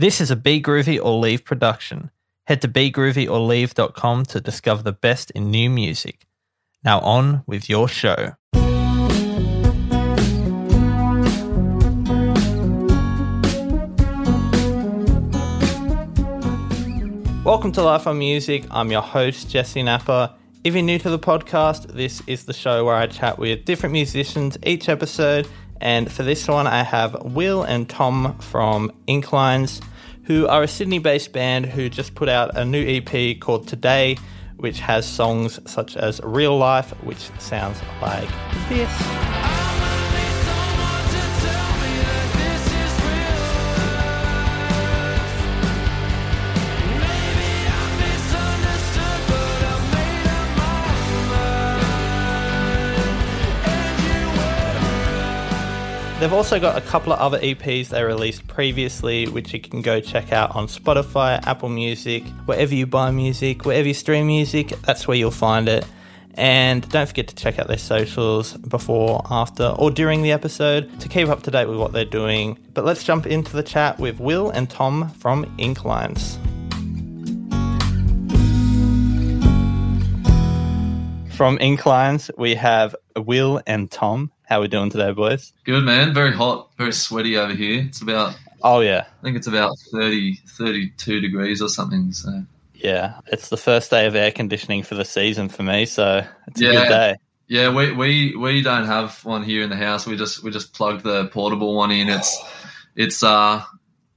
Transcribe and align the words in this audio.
This 0.00 0.18
is 0.22 0.30
a 0.30 0.36
Be 0.36 0.62
Groovy 0.62 0.98
or 0.98 1.18
Leave 1.18 1.44
production. 1.44 2.10
Head 2.46 2.62
to 2.62 2.68
begroovyorleave.com 2.68 4.24
to 4.24 4.40
discover 4.40 4.82
the 4.82 4.92
best 4.92 5.30
in 5.32 5.50
new 5.50 5.68
music. 5.68 6.26
Now 6.82 7.00
on 7.00 7.42
with 7.46 7.68
your 7.68 7.86
show. 7.86 8.32
Welcome 17.44 17.72
to 17.72 17.82
Life 17.82 18.06
on 18.06 18.18
Music. 18.18 18.64
I'm 18.70 18.90
your 18.90 19.02
host, 19.02 19.50
Jesse 19.50 19.82
Napper. 19.82 20.34
If 20.64 20.72
you're 20.72 20.82
new 20.82 20.98
to 20.98 21.10
the 21.10 21.18
podcast, 21.18 21.88
this 21.88 22.22
is 22.26 22.46
the 22.46 22.54
show 22.54 22.86
where 22.86 22.96
I 22.96 23.06
chat 23.06 23.38
with 23.38 23.66
different 23.66 23.92
musicians 23.92 24.56
each 24.62 24.88
episode. 24.88 25.46
And 25.82 26.10
for 26.10 26.22
this 26.22 26.48
one, 26.48 26.66
I 26.66 26.84
have 26.84 27.22
Will 27.22 27.62
and 27.64 27.88
Tom 27.88 28.38
from 28.38 28.92
Inklines, 29.06 29.82
who 30.30 30.46
are 30.46 30.62
a 30.62 30.68
Sydney 30.68 31.00
based 31.00 31.32
band 31.32 31.66
who 31.66 31.88
just 31.88 32.14
put 32.14 32.28
out 32.28 32.56
a 32.56 32.64
new 32.64 32.86
EP 32.86 33.40
called 33.40 33.66
Today, 33.66 34.16
which 34.58 34.78
has 34.78 35.04
songs 35.04 35.58
such 35.68 35.96
as 35.96 36.20
Real 36.22 36.56
Life, 36.56 36.90
which 37.02 37.32
sounds 37.40 37.80
like 38.00 38.28
this. 38.68 39.29
They've 56.20 56.34
also 56.34 56.60
got 56.60 56.76
a 56.76 56.82
couple 56.82 57.14
of 57.14 57.18
other 57.18 57.38
EPs 57.38 57.88
they 57.88 58.04
released 58.04 58.46
previously, 58.46 59.26
which 59.26 59.54
you 59.54 59.58
can 59.58 59.80
go 59.80 60.00
check 60.00 60.32
out 60.32 60.54
on 60.54 60.66
Spotify, 60.66 61.42
Apple 61.46 61.70
Music, 61.70 62.22
wherever 62.44 62.74
you 62.74 62.86
buy 62.86 63.10
music, 63.10 63.64
wherever 63.64 63.88
you 63.88 63.94
stream 63.94 64.26
music, 64.26 64.68
that's 64.82 65.08
where 65.08 65.16
you'll 65.16 65.30
find 65.30 65.66
it. 65.66 65.86
And 66.34 66.86
don't 66.90 67.06
forget 67.06 67.28
to 67.28 67.34
check 67.34 67.58
out 67.58 67.68
their 67.68 67.78
socials 67.78 68.52
before, 68.52 69.22
after, 69.30 69.68
or 69.78 69.90
during 69.90 70.20
the 70.20 70.32
episode 70.32 71.00
to 71.00 71.08
keep 71.08 71.28
up 71.28 71.42
to 71.44 71.50
date 71.50 71.64
with 71.64 71.78
what 71.78 71.94
they're 71.94 72.04
doing. 72.04 72.58
But 72.74 72.84
let's 72.84 73.02
jump 73.02 73.26
into 73.26 73.56
the 73.56 73.62
chat 73.62 73.98
with 73.98 74.20
Will 74.20 74.50
and 74.50 74.68
Tom 74.68 75.08
from 75.14 75.46
Inklines. 75.56 76.36
From 81.34 81.56
Inklines, 81.56 82.30
we 82.36 82.56
have 82.56 82.94
Will 83.16 83.62
and 83.66 83.90
Tom. 83.90 84.30
How 84.50 84.60
we 84.60 84.66
doing 84.66 84.90
today, 84.90 85.12
boys? 85.12 85.52
Good 85.64 85.84
man, 85.84 86.12
very 86.12 86.32
hot, 86.32 86.70
very 86.76 86.92
sweaty 86.92 87.36
over 87.36 87.54
here. 87.54 87.84
It's 87.86 88.02
about 88.02 88.36
Oh 88.62 88.80
yeah, 88.80 89.04
I 89.06 89.22
think 89.22 89.36
it's 89.36 89.46
about 89.46 89.72
30, 89.92 90.34
32 90.58 91.20
degrees 91.20 91.62
or 91.62 91.68
something. 91.68 92.12
So 92.12 92.42
yeah. 92.74 93.20
It's 93.28 93.48
the 93.48 93.56
first 93.56 93.90
day 93.92 94.06
of 94.06 94.16
air 94.16 94.32
conditioning 94.32 94.82
for 94.82 94.96
the 94.96 95.04
season 95.04 95.48
for 95.48 95.62
me, 95.62 95.86
so 95.86 96.26
it's 96.48 96.60
a 96.60 96.64
Yeah. 96.64 96.72
good 96.72 96.88
day. 96.88 97.14
yeah, 97.46 97.72
we, 97.72 97.92
we 97.92 98.36
we 98.36 98.60
don't 98.62 98.86
have 98.86 99.24
one 99.24 99.44
here 99.44 99.62
in 99.62 99.70
the 99.70 99.76
house. 99.76 100.04
We 100.04 100.16
just 100.16 100.42
we 100.42 100.50
just 100.50 100.74
plugged 100.74 101.04
the 101.04 101.26
portable 101.26 101.76
one 101.76 101.92
in. 101.92 102.08
It's 102.08 102.36
it's 102.96 103.22
uh 103.22 103.62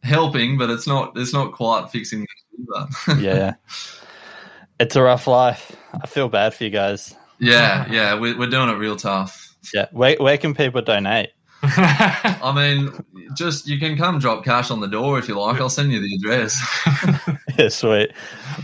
helping, 0.01 0.57
but 0.57 0.71
it's 0.71 0.87
not 0.87 1.13
it's 1.15 1.31
not 1.33 1.51
quite 1.53 1.91
fixing 1.91 2.25
the 2.57 2.87
Yeah, 3.21 3.53
it's 4.79 4.95
a 4.95 5.01
rough 5.03 5.27
life. 5.27 5.71
I 6.01 6.07
feel 6.07 6.27
bad 6.27 6.55
for 6.55 6.63
you 6.63 6.69
guys. 6.71 7.15
yeah, 7.39 7.85
yeah, 7.91 8.17
we, 8.19 8.33
we're 8.33 8.49
doing 8.49 8.69
it 8.69 8.73
real 8.79 8.95
tough. 8.95 9.42
Yeah, 9.73 9.87
where 9.91 10.15
where 10.17 10.37
can 10.37 10.53
people 10.53 10.81
donate? 10.81 11.29
I 11.65 12.51
mean, 12.53 12.91
just 13.35 13.67
you 13.67 13.79
can 13.79 13.97
come 13.97 14.19
drop 14.19 14.43
cash 14.43 14.69
on 14.69 14.81
the 14.81 14.87
door 14.87 15.17
if 15.17 15.29
you 15.29 15.39
like. 15.39 15.61
I'll 15.61 15.69
send 15.69 15.93
you 15.93 16.01
the 16.01 16.15
address. 16.15 16.61
yeah, 17.57 17.69
sweet. 17.69 18.11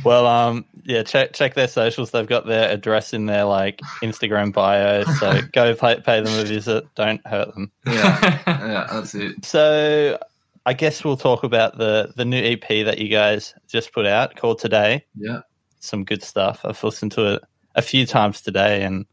Well, 0.03 0.27
um, 0.27 0.66
yeah, 0.83 1.03
check 1.03 1.31
check 1.31 1.53
their 1.53 1.70
socials. 1.70 2.11
They've 2.11 2.27
got 2.27 2.45
their 2.45 2.70
address 2.70 3.14
in 3.14 3.25
their 3.25 3.45
like 3.45 3.80
Instagram 4.03 4.52
bio. 4.52 5.05
So 5.05 5.42
go 5.54 5.73
pay, 5.76 6.02
pay 6.02 6.21
them 6.21 6.38
a 6.39 6.43
visit. 6.43 6.83
Don't 6.95 7.26
hurt 7.26 7.54
them. 7.54 7.71
Yeah, 7.86 8.42
yeah, 8.48 8.88
that's 8.92 9.15
it. 9.15 9.45
So 9.45 10.20
I 10.65 10.73
guess 10.73 11.04
we'll 11.04 11.15
talk 11.15 11.43
about 11.43 11.77
the 11.77 12.11
the 12.17 12.26
new 12.26 12.42
EP 12.42 12.67
that 12.86 12.98
you 12.98 13.08
guys 13.08 13.55
just 13.70 13.93
put 13.93 14.05
out 14.05 14.36
called 14.36 14.59
Today. 14.59 15.05
Yeah, 15.15 15.42
Some 15.80 16.04
good 16.04 16.21
stuff. 16.21 16.61
I've 16.65 16.83
listened 16.83 17.14
to 17.14 17.36
it 17.36 17.43
a 17.76 17.82
few 17.82 18.05
times 18.05 18.42
today, 18.42 18.83
and 18.83 19.05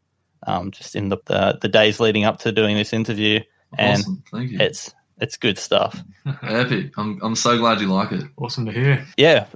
um, 0.46 0.70
just 0.70 0.96
in 0.96 1.08
the, 1.08 1.18
the 1.26 1.58
the 1.60 1.68
days 1.68 2.00
leading 2.00 2.24
up 2.24 2.38
to 2.40 2.52
doing 2.52 2.76
this 2.76 2.92
interview, 2.92 3.40
and. 3.78 4.02
Thank 4.32 4.50
you. 4.52 4.58
it's 4.60 4.94
it's 5.18 5.36
good 5.38 5.58
stuff. 5.58 6.02
Epic. 6.42 6.92
I'm 6.98 7.18
I'm 7.22 7.36
so 7.36 7.56
glad 7.58 7.80
you 7.80 7.86
like 7.92 8.12
it. 8.12 8.24
awesome 8.36 8.66
to 8.66 8.72
hear. 8.72 9.06
Yeah, 9.16 9.46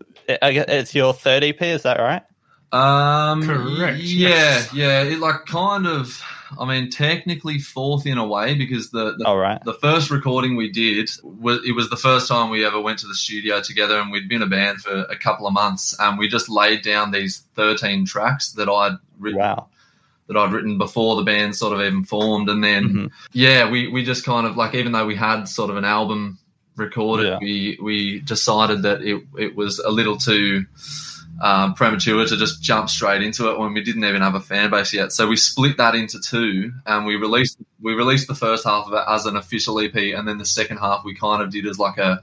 I 0.40 0.52
guess 0.52 0.64
it's 0.68 0.94
your 0.94 1.12
third 1.12 1.44
EP. 1.44 1.60
Is 1.60 1.82
that 1.82 1.98
right? 1.98 2.22
Um, 2.72 3.42
Correct, 3.42 3.98
Yeah, 3.98 4.28
yes. 4.28 4.72
yeah. 4.74 5.02
It 5.02 5.18
like 5.18 5.44
kind 5.46 5.86
of. 5.86 6.22
I 6.58 6.64
mean, 6.64 6.90
technically 6.90 7.60
fourth 7.60 8.06
in 8.06 8.18
a 8.18 8.26
way 8.26 8.54
because 8.54 8.90
the 8.90 9.14
the, 9.16 9.24
All 9.24 9.36
right. 9.38 9.62
the 9.64 9.74
first 9.74 10.10
recording 10.10 10.56
we 10.56 10.68
did 10.70 11.08
was 11.22 11.60
it 11.64 11.72
was 11.72 11.90
the 11.90 11.96
first 11.96 12.26
time 12.26 12.50
we 12.50 12.64
ever 12.66 12.80
went 12.80 12.98
to 13.00 13.06
the 13.06 13.14
studio 13.14 13.60
together, 13.60 14.00
and 14.00 14.10
we'd 14.10 14.28
been 14.28 14.42
a 14.42 14.48
band 14.48 14.78
for 14.80 15.02
a 15.02 15.16
couple 15.16 15.46
of 15.46 15.52
months, 15.52 15.94
and 16.00 16.18
we 16.18 16.26
just 16.26 16.48
laid 16.48 16.82
down 16.82 17.12
these 17.12 17.44
thirteen 17.54 18.04
tracks 18.04 18.52
that 18.52 18.68
I'd 18.68 18.96
written 19.18 19.38
Wow. 19.40 19.68
That 20.30 20.38
I'd 20.38 20.52
written 20.52 20.78
before 20.78 21.16
the 21.16 21.22
band 21.24 21.56
sort 21.56 21.72
of 21.72 21.80
even 21.84 22.04
formed, 22.04 22.48
and 22.48 22.62
then 22.62 22.84
Mhm. 22.88 23.10
yeah, 23.32 23.68
we 23.68 23.88
we 23.88 24.04
just 24.04 24.24
kind 24.24 24.46
of 24.46 24.56
like 24.56 24.74
even 24.76 24.92
though 24.92 25.04
we 25.06 25.16
had 25.16 25.44
sort 25.46 25.70
of 25.70 25.76
an 25.76 25.84
album 25.84 26.38
recorded, 26.76 27.26
Yeah. 27.26 27.38
we 27.40 27.78
we 27.82 28.20
decided 28.20 28.82
that 28.84 29.02
it 29.02 29.22
it 29.36 29.56
was 29.56 29.80
a 29.80 29.90
little 29.90 30.16
too 30.16 30.66
um, 31.42 31.72
premature 31.74 32.26
to 32.26 32.36
just 32.36 32.62
jump 32.62 32.90
straight 32.90 33.22
into 33.22 33.48
it 33.50 33.58
when 33.58 33.72
we 33.72 33.80
didn't 33.82 34.04
even 34.04 34.20
have 34.20 34.34
a 34.34 34.40
fan 34.40 34.68
base 34.70 34.92
yet. 34.92 35.10
So 35.10 35.26
we 35.26 35.36
split 35.36 35.78
that 35.78 35.94
into 35.94 36.20
two, 36.20 36.70
and 36.86 37.06
we 37.06 37.16
released 37.16 37.56
we 37.80 37.94
released 37.94 38.28
the 38.28 38.34
first 38.34 38.64
half 38.64 38.86
of 38.86 38.92
it 38.92 39.02
as 39.08 39.26
an 39.26 39.36
official 39.36 39.80
EP, 39.80 40.12
and 40.12 40.28
then 40.28 40.38
the 40.38 40.44
second 40.44 40.76
half 40.76 41.02
we 41.04 41.14
kind 41.14 41.42
of 41.42 41.50
did 41.50 41.66
as 41.66 41.78
like 41.78 41.98
a 41.98 42.20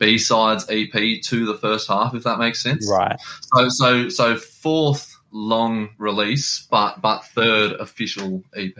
B 0.00 0.16
sides 0.18 0.64
EP 0.70 1.20
to 1.24 1.44
the 1.46 1.54
first 1.54 1.86
half, 1.86 2.14
if 2.14 2.22
that 2.24 2.38
makes 2.38 2.60
sense. 2.62 2.90
Right. 2.90 3.16
So 3.54 3.68
so 3.68 4.08
so 4.08 4.36
fourth 4.36 5.09
long 5.32 5.90
release, 5.98 6.66
but 6.70 7.00
but 7.00 7.24
third 7.24 7.72
official 7.72 8.42
EP. 8.56 8.76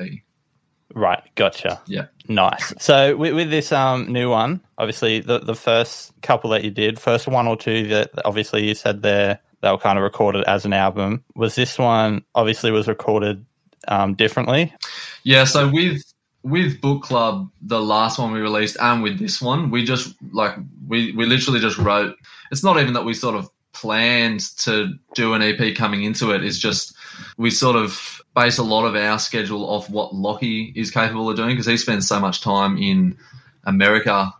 Right. 0.95 1.23
Gotcha. 1.37 1.81
Yeah. 1.87 2.07
Nice. 2.29 2.75
So 2.79 3.17
with, 3.17 3.35
with 3.35 3.51
this 3.51 3.73
um 3.73 4.13
new 4.13 4.31
one, 4.31 4.61
obviously 4.79 5.21
the 5.21 5.39
the 5.39 5.55
first 5.55 6.13
couple 6.23 6.51
that 6.51 6.65
you 6.65 6.71
did, 6.71 6.99
first 6.99 7.29
one 7.29 7.47
or 7.47 7.57
two 7.57 7.87
that 7.89 8.11
obviously 8.25 8.67
you 8.67 8.75
said 8.75 9.03
there 9.03 9.39
they 9.61 9.71
were 9.71 9.79
kind 9.79 9.99
of 9.99 10.03
recorded 10.03 10.45
as 10.45 10.65
an 10.65 10.73
album. 10.73 11.25
Was 11.35 11.55
this 11.55 11.79
one 11.79 12.25
obviously 12.35 12.71
was 12.71 12.89
recorded 12.89 13.45
um 13.89 14.15
differently? 14.15 14.75
Yeah, 15.23 15.45
so 15.45 15.69
with 15.69 16.03
with 16.43 16.81
Book 16.81 17.03
Club, 17.03 17.51
the 17.61 17.81
last 17.81 18.19
one 18.19 18.33
we 18.33 18.41
released, 18.41 18.77
and 18.81 19.03
with 19.03 19.19
this 19.19 19.41
one, 19.41 19.71
we 19.71 19.85
just 19.85 20.15
like 20.33 20.57
we 20.89 21.13
we 21.13 21.27
literally 21.27 21.61
just 21.61 21.79
wrote. 21.79 22.17
It's 22.51 22.65
not 22.65 22.81
even 22.81 22.95
that 22.95 23.05
we 23.05 23.15
sort 23.15 23.37
of 23.37 23.49
planned 23.73 24.41
to 24.59 24.95
do 25.15 25.35
an 25.35 25.43
EP 25.43 25.75
coming 25.77 26.03
into. 26.05 26.31
It's 26.33 26.59
just 26.59 26.95
we 27.37 27.51
sort 27.51 27.77
of 27.77 28.21
base 28.35 28.59
a 28.59 28.63
lot 28.63 28.85
of 28.87 28.95
our 28.95 29.19
schedule 29.19 29.69
off 29.69 29.91
what 29.91 30.15
Lockie 30.15 30.73
is 30.77 30.91
capable 30.91 31.29
of 31.31 31.37
doing 31.37 31.51
because 31.51 31.67
he 31.67 31.77
spends 31.77 32.07
so 32.09 32.21
much 32.21 32.41
time 32.41 32.77
in 32.79 33.17
America 33.65 34.33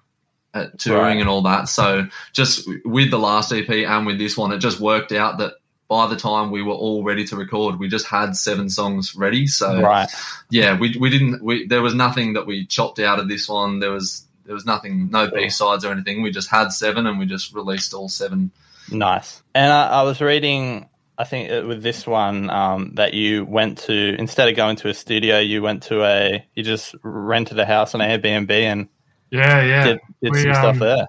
at 0.55 0.79
touring 0.79 1.03
Right. 1.03 1.21
and 1.21 1.29
all 1.29 1.43
that. 1.43 1.69
So 1.69 2.07
just 2.33 2.69
with 2.85 3.11
the 3.11 3.19
last 3.19 3.53
EP 3.53 3.69
and 3.69 4.07
with 4.07 4.19
this 4.19 4.37
one, 4.37 4.53
it 4.53 4.59
just 4.59 4.81
worked 4.81 5.13
out 5.13 5.39
that 5.39 5.55
by 5.89 6.07
the 6.07 6.17
time 6.17 6.51
we 6.53 6.63
were 6.63 6.73
all 6.75 7.03
ready 7.03 7.25
to 7.27 7.37
record, 7.37 7.79
we 7.79 7.89
just 7.89 8.07
had 8.07 8.37
seven 8.37 8.69
songs 8.69 9.15
ready. 9.17 9.47
So 9.47 9.81
Right. 9.81 10.09
yeah, 10.51 10.79
we 10.79 10.97
we 10.99 11.11
didn't 11.11 11.43
we 11.43 11.67
there 11.67 11.83
was 11.83 11.95
nothing 11.95 12.33
that 12.35 12.47
we 12.47 12.67
chopped 12.67 12.99
out 13.01 13.19
of 13.19 13.29
this 13.29 13.49
one. 13.49 13.81
There 13.81 13.91
was 13.93 14.25
there 14.45 14.55
was 14.55 14.67
nothing, 14.67 15.11
no 15.11 15.31
B 15.31 15.49
sides 15.49 15.85
or 15.85 15.93
anything. 15.93 16.23
We 16.23 16.31
just 16.31 16.49
had 16.49 16.73
seven 16.73 17.07
and 17.07 17.19
we 17.19 17.27
just 17.27 17.55
released 17.55 17.95
all 17.95 18.09
seven. 18.09 18.51
Nice. 18.91 19.43
And 19.55 19.73
I, 19.73 19.89
I 19.89 20.03
was 20.03 20.21
reading, 20.21 20.89
I 21.19 21.25
think 21.25 21.51
uh, 21.51 21.67
with 21.67 21.83
this 21.83 22.07
one, 22.07 22.51
um, 22.51 22.95
that 22.95 23.15
you 23.15 23.45
went 23.45 23.79
to 23.79 24.17
instead 24.19 24.49
of 24.49 24.57
going 24.57 24.77
to 24.77 24.89
a 24.89 24.95
studio, 24.95 25.39
you 25.39 25.63
went 25.63 25.83
to 25.85 26.03
a, 26.03 26.45
you 26.55 26.63
just 26.63 26.95
rented 27.03 27.59
a 27.59 27.67
house 27.67 27.95
on 27.95 28.01
Airbnb 28.01 28.51
and 28.51 28.89
Yeah, 29.31 29.63
yeah. 29.63 29.85
did, 29.85 30.01
did 30.23 30.33
We, 30.33 30.43
some 30.43 30.55
stuff 30.55 30.75
um, 30.75 30.79
there. 30.79 31.07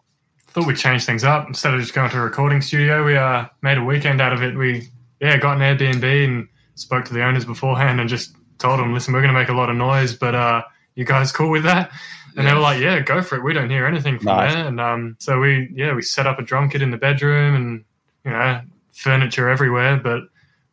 Thought 0.47 0.67
we'd 0.67 0.77
change 0.77 1.05
things 1.05 1.23
up 1.23 1.47
instead 1.47 1.73
of 1.73 1.79
just 1.79 1.93
going 1.93 2.09
to 2.11 2.17
a 2.17 2.21
recording 2.21 2.61
studio. 2.61 3.05
We 3.05 3.15
uh, 3.15 3.45
made 3.61 3.77
a 3.77 3.83
weekend 3.83 4.19
out 4.21 4.33
of 4.33 4.43
it. 4.43 4.57
We 4.57 4.89
yeah 5.19 5.37
got 5.37 5.59
an 5.59 5.77
Airbnb 5.77 6.25
and 6.25 6.47
spoke 6.75 7.05
to 7.05 7.13
the 7.13 7.23
owners 7.23 7.45
beforehand 7.45 7.99
and 7.99 8.09
just 8.09 8.35
told 8.57 8.79
them, 8.79 8.93
listen, 8.93 9.13
we're 9.13 9.21
going 9.21 9.33
to 9.33 9.39
make 9.39 9.49
a 9.49 9.53
lot 9.53 9.69
of 9.69 9.75
noise, 9.75 10.13
but 10.13 10.35
uh, 10.35 10.61
you 10.95 11.05
guys 11.05 11.31
cool 11.31 11.49
with 11.49 11.63
that? 11.63 11.91
And 12.37 12.47
they 12.47 12.53
were 12.53 12.59
like, 12.59 12.79
yeah, 12.81 12.99
go 13.01 13.21
for 13.21 13.35
it. 13.37 13.43
We 13.43 13.53
don't 13.53 13.69
hear 13.69 13.85
anything 13.85 14.17
from 14.17 14.25
Nice. 14.27 14.53
there. 14.53 14.67
And 14.67 14.79
um, 14.79 15.15
so 15.19 15.39
we 15.39 15.69
yeah 15.73 15.93
we 15.93 16.01
set 16.01 16.27
up 16.27 16.39
a 16.39 16.43
drum 16.43 16.69
kit 16.69 16.81
in 16.81 16.91
the 16.91 16.97
bedroom 16.97 17.55
and 17.55 17.83
you 18.25 18.31
know 18.31 18.61
furniture 18.91 19.49
everywhere, 19.49 19.97
but 19.97 20.23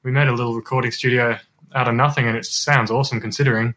we 0.03 0.11
made 0.11 0.29
a 0.29 0.33
little 0.35 0.55
recording 0.55 0.91
studio 0.91 1.39
out 1.75 1.89
of 1.89 1.95
nothing, 1.95 2.27
and 2.27 2.37
it 2.37 2.45
sounds 2.45 2.91
awesome 2.91 3.21
considering. 3.21 3.75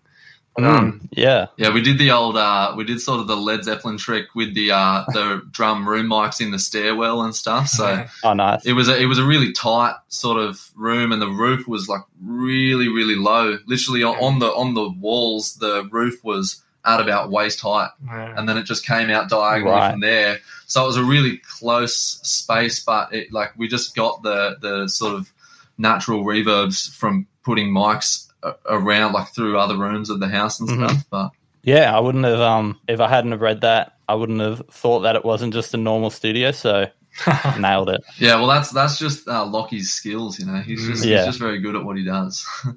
Um, 0.58 1.08
Yeah. 1.12 1.46
Yeah, 1.58 1.74
we 1.74 1.82
did 1.82 1.98
the 1.98 2.12
old, 2.12 2.36
uh, 2.36 2.74
we 2.76 2.84
did 2.84 3.00
sort 3.00 3.22
of 3.22 3.28
the 3.28 3.38
Led 3.38 3.64
Zeppelin 3.64 3.98
trick 3.98 4.26
with 4.36 4.54
the 4.54 4.72
uh, 4.72 5.06
the 5.08 5.42
drum 5.52 5.88
room 5.88 6.08
mics 6.08 6.42
in 6.42 6.52
the 6.52 6.60
stairwell 6.60 7.22
and 7.24 7.34
stuff. 7.34 7.68
So 7.70 8.06
Oh, 8.24 8.34
nice. 8.34 8.66
it 8.66 8.74
was 8.74 8.90
a, 8.90 9.00
it 9.02 9.06
was 9.06 9.18
a 9.18 9.24
really 9.24 9.54
tight 9.54 9.96
sort 10.10 10.38
of 10.38 10.70
room, 10.76 11.14
and 11.14 11.22
the 11.22 11.30
roof 11.30 11.68
was 11.70 11.88
like 11.88 12.02
really 12.22 12.90
really 12.90 13.16
low. 13.16 13.58
Literally 13.66 14.04
on- 14.04 14.18
on 14.18 14.40
the 14.40 14.48
on 14.48 14.74
the 14.74 14.90
walls, 14.90 15.56
the 15.56 15.88
roof 15.90 16.22
was 16.24 16.62
at 16.86 17.00
about 17.00 17.30
waist 17.30 17.60
height, 17.62 17.90
yeah. 18.06 18.34
and 18.38 18.48
then 18.50 18.58
it 18.58 18.64
just 18.64 18.86
came 18.86 19.10
out 19.10 19.30
diagonally 19.30 19.76
Right. 19.76 19.92
from 19.92 20.00
there. 20.02 20.40
So 20.68 20.84
it 20.84 20.88
was 20.88 20.98
a 20.98 21.04
really 21.04 21.38
close 21.60 21.96
space, 22.24 22.84
but 22.84 23.14
it 23.14 23.32
like 23.32 23.52
we 23.58 23.68
just 23.68 23.96
got 23.96 24.24
the 24.24 24.58
the 24.62 24.88
sort 24.88 25.14
of 25.16 25.32
natural 25.78 26.24
reverbs 26.24 26.94
from 26.96 27.28
putting 27.44 27.70
mics 27.72 28.28
a- 28.44 28.56
around 28.68 29.14
like 29.14 29.30
through 29.34 29.58
other 29.60 29.78
rooms 29.78 30.10
of 30.10 30.20
the 30.20 30.28
house 30.28 30.60
and 30.60 30.70
Mhm. 30.70 30.90
stuff. 30.90 31.04
But 31.10 31.32
Yeah, 31.64 31.96
I 31.96 32.00
wouldn't 32.00 32.26
have 32.26 32.40
um 32.42 32.80
if 32.88 33.00
I 33.00 33.08
hadn't 33.08 33.32
have 33.32 33.42
read 33.42 33.62
that, 33.62 33.94
I 34.10 34.16
wouldn't 34.16 34.40
have 34.42 34.64
thought 34.72 35.02
that 35.02 35.16
it 35.16 35.24
wasn't 35.24 35.54
just 35.54 35.74
a 35.74 35.78
normal 35.78 36.10
studio, 36.10 36.52
so 36.52 36.88
nailed 37.60 37.90
it. 37.90 38.02
yeah, 38.18 38.36
well, 38.36 38.48
that's 38.48 38.72
that's 38.72 38.98
just 38.98 39.28
uh, 39.28 39.46
Lockie's 39.46 39.92
skills. 39.94 40.40
You 40.40 40.46
know, 40.48 40.62
he's 40.62 40.86
just 40.88 41.06
Yeah. 41.06 41.18
he's 41.18 41.26
just 41.28 41.40
very 41.40 41.60
good 41.60 41.76
at 41.76 41.84
what 41.84 41.98
he 41.98 42.04
does. 42.06 42.46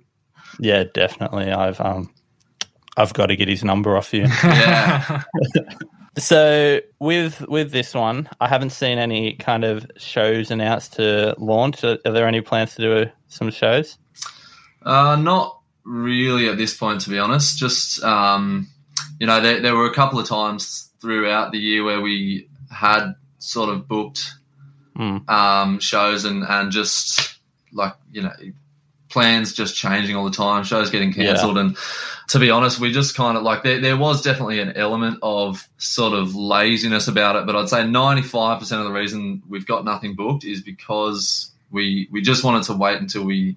Yeah, 0.61 0.85
definitely. 0.95 1.51
I've 1.51 1.81
um 1.81 2.14
I've 2.97 3.13
got 3.15 3.27
to 3.27 3.37
get 3.37 3.49
his 3.49 3.65
number 3.65 3.97
off 3.97 4.13
you. 4.15 4.27
Yeah. 4.45 5.23
So 6.17 6.79
with 7.01 7.41
with 7.49 7.73
this 7.73 7.93
one, 7.93 8.29
I 8.41 8.47
haven't 8.47 8.71
seen 8.71 8.99
any 8.99 9.33
kind 9.35 9.65
of 9.65 9.85
shows 9.97 10.53
announced 10.53 10.93
to 10.93 11.35
launch. 11.39 11.83
Are, 11.83 11.99
are 12.05 12.13
there 12.13 12.29
any 12.29 12.41
plans 12.41 12.77
to 12.77 12.83
do 12.83 13.11
some 13.27 13.51
shows? 13.51 13.99
Uh, 14.85 15.17
not 15.17 15.59
really 15.83 16.49
at 16.49 16.57
this 16.57 16.77
point, 16.77 17.01
to 17.01 17.11
be 17.11 17.19
honest. 17.19 17.59
Just 17.59 18.01
um, 18.05 18.69
you 19.19 19.27
know, 19.27 19.41
there, 19.41 19.61
there 19.61 19.75
were 19.75 19.87
a 19.91 19.93
couple 19.95 20.21
of 20.21 20.29
times 20.29 20.89
throughout 21.01 21.51
the 21.51 21.59
year 21.59 21.83
where 21.83 22.01
we 22.01 22.49
had 22.71 23.15
sort 23.39 23.71
of 23.71 23.89
booked 23.89 24.35
Hmm. 24.95 25.19
um, 25.27 25.81
shows 25.81 26.25
and 26.25 26.45
and 26.49 26.71
just 26.71 27.39
like 27.73 27.95
you 28.13 28.23
know 28.23 28.33
plans 29.15 29.53
just 29.55 29.75
changing 29.77 30.15
all 30.17 30.25
the 30.25 30.31
time 30.37 30.65
shows 30.65 30.91
getting 30.91 31.13
cancelled 31.15 31.57
and 31.57 31.77
to 32.29 32.39
be 32.39 32.51
honest 32.51 32.81
we 32.81 32.93
just 32.93 33.15
kind 33.17 33.37
of 33.39 33.43
like 33.43 33.63
there, 33.63 33.81
there 33.81 33.97
was 33.97 34.21
definitely 34.23 34.59
an 34.61 34.73
element 34.77 35.19
of 35.23 35.67
sort 35.79 36.13
of 36.13 36.35
laziness 36.35 37.07
about 37.09 37.37
it 37.37 37.47
but 37.47 37.55
i'd 37.57 37.69
say 37.69 37.79
95% 37.79 38.61
of 38.79 38.85
the 38.85 38.93
reason 38.93 39.43
we've 39.49 39.67
got 39.67 39.85
nothing 39.85 40.15
booked 40.15 40.45
is 40.45 40.61
because 40.61 41.51
we 41.71 42.09
we 42.11 42.21
just 42.21 42.45
wanted 42.45 42.65
to 42.65 42.75
wait 42.75 43.01
until 43.01 43.25
we 43.25 43.57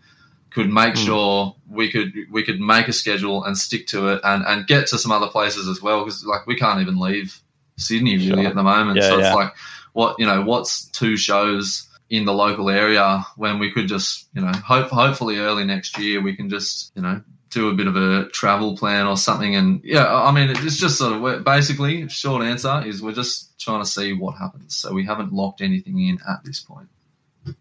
could 0.52 0.70
make 0.70 0.96
Hmm. 0.96 1.06
sure 1.06 1.56
we 1.70 1.92
could 1.92 2.14
we 2.32 2.44
could 2.44 2.60
make 2.60 2.88
a 2.88 2.94
schedule 2.94 3.44
and 3.44 3.58
stick 3.58 3.88
to 3.88 4.08
it 4.10 4.22
and 4.24 4.44
and 4.46 4.68
get 4.68 4.88
to 4.88 4.98
some 4.98 5.12
other 5.12 5.28
places 5.28 5.68
as 5.68 5.82
well 5.82 6.04
because 6.04 6.24
like 6.26 6.48
we 6.48 6.56
can't 6.56 6.82
even 6.82 6.98
leave 7.00 7.40
sydney 7.78 8.18
really 8.18 8.28
Sure. 8.44 8.48
at 8.48 8.56
the 8.56 8.64
moment 8.64 8.98
Yeah, 8.98 9.10
so 9.10 9.20
it's 9.20 9.36
like 9.36 9.54
what 9.94 10.16
you 10.20 10.26
know 10.26 10.42
what's 10.44 10.86
two 10.86 11.18
shows 11.18 11.87
in 12.10 12.26
the 12.26 12.34
local 12.34 12.70
area 12.70 13.26
when 13.36 13.60
we 13.60 13.72
could 13.72 13.88
just 13.88 14.28
you 14.34 14.42
know 14.42 14.52
hope 14.52 14.90
hopefully 14.90 15.38
early 15.40 15.66
next 15.66 15.98
year 15.98 16.22
we 16.22 16.36
can 16.36 16.50
just 16.50 16.92
you 16.96 17.02
know 17.02 17.22
do 17.50 17.70
a 17.70 17.74
bit 17.74 17.88
of 17.88 17.96
a 17.96 18.28
travel 18.30 18.76
plan 18.78 19.08
or 19.08 19.16
something 19.18 19.56
and 19.56 19.82
yeah 19.84 20.06
i 20.14 20.32
mean 20.32 20.50
it's 20.50 20.78
just 20.78 20.98
sort 20.98 21.14
of 21.14 21.44
basically 21.44 22.08
short 22.10 22.44
answer 22.44 22.84
is 22.86 23.02
we're 23.02 23.12
just 23.14 23.58
trying 23.60 23.82
to 23.82 23.90
see 23.90 24.14
what 24.14 24.38
happens 24.38 24.76
so 24.76 24.94
we 24.94 25.06
haven't 25.06 25.32
locked 25.34 25.62
anything 25.62 26.00
in 26.00 26.18
at 26.30 26.44
this 26.44 26.60
point 26.60 26.88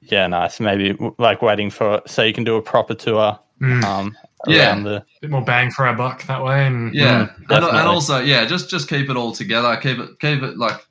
Yeah, 0.02 0.26
nice. 0.26 0.58
Maybe 0.58 0.96
like 1.18 1.42
waiting 1.42 1.70
for 1.70 2.02
so 2.06 2.22
you 2.24 2.32
can 2.32 2.42
do 2.44 2.56
a 2.56 2.62
proper 2.62 2.94
tour 2.94 3.38
Mm. 3.60 3.82
um 3.84 4.16
Yeah. 4.46 4.72
around 4.72 4.82
the 4.82 5.04
bit 5.22 5.30
more 5.30 5.40
bang 5.42 5.70
for 5.70 5.86
our 5.86 5.94
buck 5.96 6.22
that 6.26 6.44
way. 6.44 6.66
And 6.66 6.92
yeah 6.94 7.28
Mm, 7.48 7.56
and, 7.56 7.64
and 7.64 7.88
also 7.88 8.18
yeah 8.20 8.44
just 8.44 8.68
just 8.68 8.86
keep 8.88 9.08
it 9.08 9.16
all 9.16 9.32
together 9.32 9.74
keep 9.76 9.98
it 9.98 10.18
keep 10.20 10.42
it 10.42 10.58
like 10.58 10.84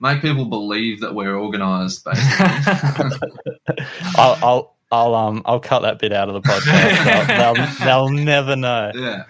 make 0.00 0.22
people 0.22 0.46
believe 0.46 1.00
that 1.00 1.14
we're 1.14 1.36
organized 1.36 2.04
basically 2.04 2.46
I'll 4.16 4.38
I'll 4.42 4.76
I'll 4.90 5.14
um 5.14 5.42
I'll 5.44 5.60
cut 5.60 5.80
that 5.82 5.98
bit 5.98 6.12
out 6.12 6.28
of 6.28 6.34
the 6.34 6.40
podcast. 6.48 7.04
they'll, 7.36 7.54
they'll 7.54 7.84
they'll 7.84 8.08
never 8.24 8.56
know. 8.56 8.90
yeah 8.94 9.24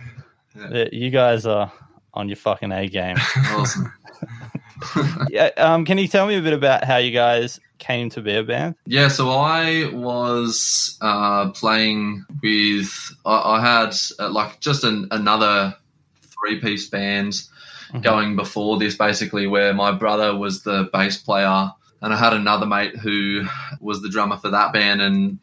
that 0.54 0.92
You 0.92 1.10
guys 1.10 1.46
are 1.46 1.72
on 2.14 2.28
your 2.28 2.36
fucking 2.36 2.72
A 2.72 2.88
game. 2.88 3.16
awesome 3.50 3.92
Yeah, 5.28 5.50
um, 5.58 5.84
can 5.84 5.98
you 5.98 6.08
tell 6.08 6.26
me 6.26 6.36
a 6.36 6.42
bit 6.42 6.54
about 6.54 6.84
how 6.84 6.96
you 6.96 7.10
guys 7.10 7.60
came 7.78 8.08
to 8.10 8.22
be 8.22 8.34
a 8.34 8.42
band? 8.42 8.74
Yeah, 8.86 9.08
so 9.08 9.28
I 9.30 9.90
was 9.92 10.96
uh, 11.02 11.50
playing 11.50 12.24
with. 12.42 12.90
I, 13.26 13.58
I 13.58 13.60
had 13.60 13.94
uh, 14.18 14.30
like 14.30 14.60
just 14.60 14.82
an, 14.84 15.08
another 15.10 15.76
three-piece 16.22 16.88
band 16.88 17.42
Mhm. 17.92 18.02
going 18.02 18.36
before 18.36 18.78
this, 18.78 18.96
basically, 18.96 19.46
where 19.46 19.72
my 19.74 19.92
brother 19.92 20.36
was 20.36 20.62
the 20.62 20.88
bass 20.92 21.16
player, 21.18 21.70
and 22.02 22.12
I 22.14 22.16
had 22.16 22.32
another 22.32 22.66
mate 22.66 22.96
who 22.96 23.46
was 23.80 24.00
the 24.02 24.08
drummer 24.08 24.36
for 24.36 24.50
that 24.50 24.72
band, 24.72 25.00
and 25.02 25.38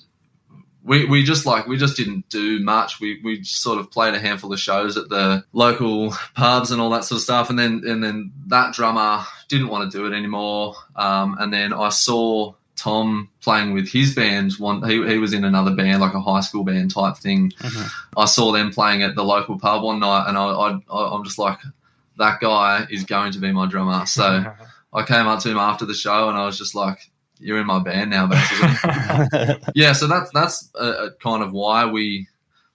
we, 0.83 1.03
we 1.05 1.23
just 1.23 1.45
like 1.45 1.67
we 1.67 1.75
just 1.77 1.97
didn't 1.97 2.29
do 2.29 2.59
much. 2.63 2.99
We 3.01 3.19
we 3.23 3.43
sort 3.43 3.77
of 3.79 3.91
played 3.91 4.13
a 4.13 4.19
handful 4.19 4.53
of 4.53 4.59
shows 4.59 4.95
at 4.97 5.09
the 5.09 5.43
local 5.51 6.13
pubs 6.35 6.71
and 6.71 6.79
all 6.79 6.89
that 6.91 7.03
sort 7.03 7.17
of 7.17 7.23
stuff, 7.23 7.49
and 7.49 7.59
then 7.59 7.81
and 7.85 8.01
then 8.03 8.31
that 8.47 8.73
drummer 8.73 9.23
didn't 9.49 9.67
want 9.67 9.91
to 9.91 9.97
do 9.97 10.05
it 10.05 10.15
anymore. 10.15 10.75
Um, 10.95 11.35
and 11.39 11.51
then 11.53 11.73
I 11.73 11.89
saw 11.89 12.53
Tom 12.77 13.29
playing 13.41 13.73
with 13.73 13.89
his 13.89 14.15
band. 14.15 14.53
One 14.59 14.81
he 14.87 15.05
he 15.05 15.17
was 15.17 15.33
in 15.33 15.43
another 15.43 15.71
band, 15.75 15.99
like 15.99 16.13
a 16.13 16.21
high 16.21 16.39
school 16.41 16.63
band 16.63 16.93
type 16.93 17.17
thing. 17.17 17.51
Mhm. 17.59 17.91
I 18.15 18.25
saw 18.25 18.53
them 18.53 18.71
playing 18.71 19.03
at 19.03 19.15
the 19.15 19.23
local 19.25 19.59
pub 19.59 19.83
one 19.83 19.99
night, 19.99 20.25
and 20.29 20.37
I, 20.37 20.45
I 20.45 21.15
I'm 21.15 21.23
just 21.25 21.37
like 21.37 21.57
that 22.17 22.39
guy 22.39 22.85
is 22.89 23.03
going 23.03 23.31
to 23.33 23.39
be 23.39 23.51
my 23.51 23.67
drummer. 23.67 24.05
So 24.05 24.45
I 24.93 25.03
came 25.03 25.27
up 25.27 25.39
to 25.41 25.49
him 25.51 25.57
after 25.57 25.85
the 25.85 25.93
show, 25.93 26.29
and 26.29 26.37
I 26.37 26.45
was 26.45 26.57
just 26.57 26.75
like. 26.75 26.99
You're 27.39 27.59
in 27.59 27.67
my 27.67 27.77
band 27.77 28.09
now, 28.09 28.25
basically 28.25 29.59
yeah 29.75 29.93
so 29.93 30.07
that's 30.07 30.31
that's 30.31 30.71
uh, 30.73 30.77
uh, 30.79 31.09
kind 31.21 31.43
of 31.43 31.51
why 31.51 31.85
we 31.85 32.27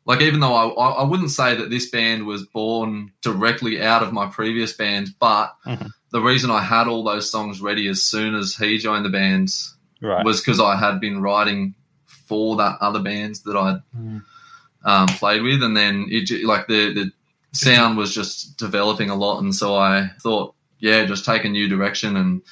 like 0.05 0.21
even 0.21 0.39
though 0.39 0.55
I, 0.55 0.69
I 0.69 0.89
I 1.01 1.03
wouldn't 1.03 1.33
say 1.33 1.57
that 1.57 1.69
this 1.69 1.91
band 1.91 2.27
was 2.27 2.45
born 2.47 3.11
directly 3.23 3.83
out 3.83 4.05
of 4.05 4.13
my 4.13 4.27
previous 4.27 4.73
band 4.73 5.09
but 5.19 5.53
Mhm. 5.67 5.91
the 6.13 6.21
reason 6.21 6.53
i 6.53 6.63
had 6.63 6.87
all 6.87 7.03
those 7.03 7.29
songs 7.29 7.61
ready 7.61 7.89
as 7.89 8.05
soon 8.05 8.37
as 8.37 8.55
he 8.55 8.79
joined 8.79 9.05
the 9.05 9.09
band 9.11 9.49
right. 10.01 10.25
was 10.25 10.41
because 10.41 10.61
i 10.61 10.77
had 10.77 11.01
been 11.01 11.21
writing 11.21 11.75
for 12.07 12.55
that 12.59 12.79
other 12.81 13.01
bands 13.03 13.43
that 13.43 13.57
i'd 13.57 13.83
Mm. 13.99 14.23
um, 14.85 15.07
played 15.09 15.43
with 15.43 15.61
and 15.65 15.77
then 15.77 16.07
it 16.09 16.31
like 16.45 16.69
the 16.69 16.95
the 16.95 17.13
sound 17.53 17.97
was 17.97 18.15
just 18.15 18.57
developing 18.57 19.11
a 19.11 19.15
lot 19.15 19.41
and 19.41 19.55
so 19.55 19.77
i 19.77 20.11
thought 20.21 20.55
yeah 20.79 21.05
just 21.05 21.25
take 21.25 21.45
a 21.45 21.49
new 21.49 21.69
direction 21.69 22.17
and 22.17 22.43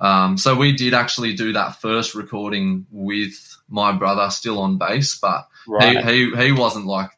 um, 0.00 0.38
so 0.38 0.54
we 0.54 0.72
did 0.72 0.94
actually 0.94 1.34
do 1.34 1.52
that 1.54 1.80
first 1.80 2.14
recording 2.14 2.86
with 2.90 3.56
my 3.68 3.92
brother 3.92 4.30
still 4.30 4.60
on 4.60 4.78
bass, 4.78 5.18
but 5.18 5.48
right. 5.66 6.04
he, 6.04 6.30
he 6.30 6.46
he 6.46 6.52
wasn't 6.52 6.86
like 6.86 7.10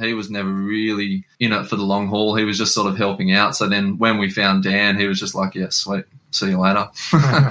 he 0.00 0.14
was 0.14 0.30
never 0.30 0.48
really 0.48 1.24
in 1.40 1.52
it 1.52 1.64
for 1.64 1.76
the 1.76 1.82
long 1.82 2.08
haul. 2.08 2.36
He 2.36 2.44
was 2.44 2.58
just 2.58 2.74
sort 2.74 2.88
of 2.88 2.96
helping 2.96 3.32
out. 3.32 3.56
So 3.56 3.68
then 3.68 3.98
when 3.98 4.18
we 4.18 4.30
found 4.30 4.62
Dan, 4.62 4.98
he 4.98 5.06
was 5.06 5.18
just 5.18 5.34
like, 5.34 5.54
"Yeah, 5.54 5.68
sweet, 5.70 6.04
see 6.30 6.50
you 6.50 6.58
later." 6.58 6.88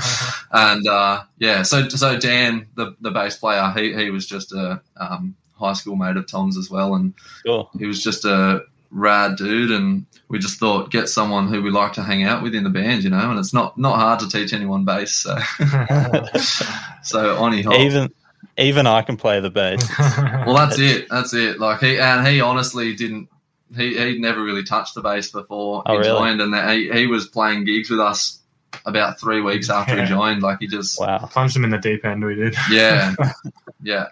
and 0.52 0.88
uh, 0.88 1.24
yeah, 1.38 1.64
so 1.64 1.90
so 1.90 2.18
Dan, 2.18 2.68
the 2.76 2.96
the 3.02 3.12
bass 3.12 3.38
player, 3.38 3.74
he 3.76 3.94
he 3.94 4.10
was 4.10 4.26
just 4.26 4.54
a 4.54 4.82
um, 4.96 5.36
high 5.54 5.74
school 5.74 5.96
mate 5.96 6.18
of 6.18 6.28
Tom's 6.28 6.58
as 6.58 6.70
well, 6.70 6.96
and 6.96 7.14
Cool. 7.46 7.70
he 7.78 7.86
was 7.86 8.02
just 8.02 8.26
a 8.26 8.64
rad 8.92 9.36
dude 9.38 9.72
and 9.72 10.06
we 10.30 10.40
just 10.40 10.60
thought 10.60 10.92
get 10.92 11.08
someone 11.10 11.48
who 11.48 11.62
we 11.62 11.70
like 11.72 11.94
to 11.94 12.04
hang 12.04 12.24
out 12.24 12.42
with 12.44 12.54
in 12.56 12.64
the 12.64 12.70
band 12.70 13.04
you 13.04 13.10
know 13.10 13.30
and 13.32 13.40
it's 13.40 13.54
not 13.54 13.78
not 13.78 13.96
hard 13.98 14.20
to 14.20 14.30
teach 14.30 14.54
anyone 14.54 14.86
bass 14.86 15.14
so 15.14 15.38
so 17.04 17.38
on 17.38 17.54
he 17.54 17.62
hopped. 17.62 17.78
even 17.80 18.10
even 18.58 18.88
I 18.88 19.02
can 19.02 19.18
play 19.18 19.40
the 19.40 19.50
bass. 19.50 19.88
well 20.00 20.56
that's 20.56 20.80
it 20.80 21.08
that's 21.10 21.34
it 21.34 21.60
like 21.60 21.80
he 21.80 22.00
and 22.00 22.26
he 22.28 22.42
honestly 22.42 22.96
didn't 22.96 23.30
he 23.76 23.98
he 23.98 24.20
never 24.20 24.42
really 24.44 24.64
touched 24.64 24.96
the 24.96 25.02
bass 25.02 25.32
before 25.32 25.84
Oh, 25.86 25.92
he 25.94 25.98
really? 26.00 26.10
joined 26.10 26.42
and 26.42 26.70
he, 26.72 26.92
he 26.92 27.08
was 27.08 27.28
playing 27.28 27.66
gigs 27.66 27.90
with 27.90 28.00
us 28.00 28.40
about 28.86 29.20
three 29.20 29.42
weeks 29.42 29.70
after 29.70 29.96
Yeah. 29.96 30.04
he 30.04 30.10
joined 30.10 30.42
like 30.44 30.60
he 30.60 30.68
just 30.68 31.00
Wow, 31.00 31.18
Plunged 31.32 31.56
him 31.56 31.64
in 31.64 31.72
the 31.72 31.78
deep 31.78 32.06
end. 32.06 32.24
We 32.24 32.36
did. 32.36 32.56
yeah 32.72 33.16
yeah 33.82 34.06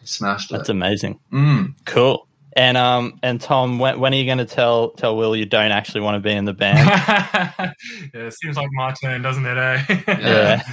he 0.00 0.06
smashed 0.06 0.50
it 0.50 0.56
that's 0.58 0.68
amazing. 0.68 1.20
mm. 1.32 1.74
Cool. 1.84 2.26
And 2.54 2.76
um 2.76 3.18
and 3.22 3.40
Tom, 3.40 3.78
when, 3.78 4.00
when 4.00 4.12
are 4.12 4.16
you 4.16 4.24
going 4.24 4.38
to 4.38 4.44
tell 4.44 4.90
tell 4.90 5.16
Will 5.16 5.36
you 5.36 5.46
don't 5.46 5.70
actually 5.70 6.00
want 6.00 6.16
to 6.16 6.20
be 6.20 6.32
in 6.32 6.44
the 6.44 6.52
band? 6.52 6.78
yeah, 6.88 7.72
it 8.14 8.34
seems 8.34 8.56
like 8.56 8.68
my 8.72 8.92
turn, 8.92 9.22
doesn't 9.22 9.46
it? 9.46 9.56
Eh? 9.56 9.84
Yeah. 10.08 10.62